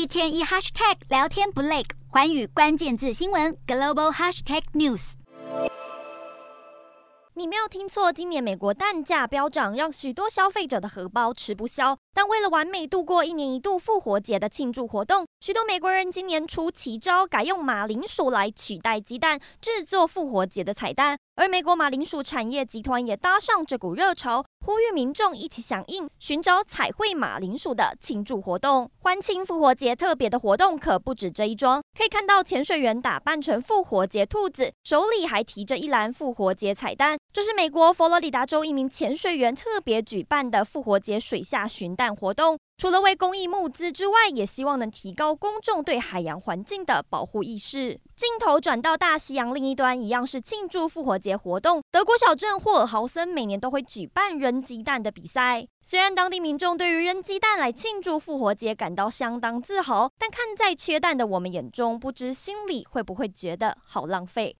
[0.00, 5.12] 一天一 hashtag 聊天不累，寰宇关键字新闻 global hashtag news。
[7.34, 11.98] 你没有听错，今年美国蛋价飙涨，让许多消费者的荷包吃不消。
[12.14, 21.18] 但为了完美度过一年一度复活节的庆祝活动，许多美国人今年出奇招，改用马铃薯来取代鸡蛋，制作复活节的彩蛋。
[21.40, 28.90] 而美国马铃薯产业集团也搭上这股热潮，呼吁民众一起响应，寻找彩绘马铃薯的庆祝活动。
[28.98, 37.18] 欢庆复活节特别的活动可不止这一桩，可以看到潜水员打扮成复活节兔子，手里还提着一篮复活节彩蛋。
[37.32, 42.58] 这是美国佛罗里达州一名潜水员特别举办的复活节水下寻蛋活动。
[42.80, 48.00] 除了为公益募资之外，也希望能提高公众对海洋环境的保护意识。
[48.16, 51.82] 镜头转到大西洋另一端，一样是庆祝复活节活动。
[51.90, 55.66] 德国小镇霍尔豪森每年都会举办扔鸡蛋的比赛。
[55.82, 64.56] 虽然当地民众对于扔鸡蛋来庆祝复活节感到相当自豪，但看在缺蛋的我们眼中，不知心里会不会觉得好浪费。